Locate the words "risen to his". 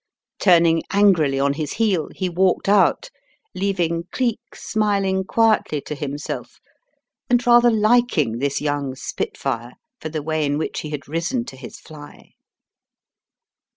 11.07-11.79